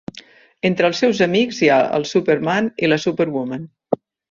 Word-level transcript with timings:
Entre 0.69 0.89
els 0.91 1.01
seus 1.03 1.21
amics 1.25 1.61
hi 1.61 1.69
ha 1.75 1.77
el 1.99 2.07
Superman 2.13 2.73
i 2.87 2.91
la 2.91 3.01
Superwoman. 3.07 3.71